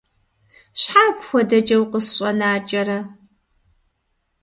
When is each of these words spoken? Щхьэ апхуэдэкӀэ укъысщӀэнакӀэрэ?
Щхьэ 0.79 1.01
апхуэдэкӀэ 1.09 1.77
укъысщӀэнакӀэрэ? 1.83 2.99